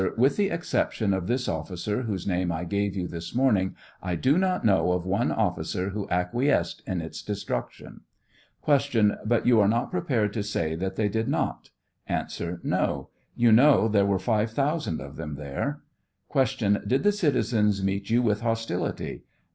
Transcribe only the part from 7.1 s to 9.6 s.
destruction. Q. But you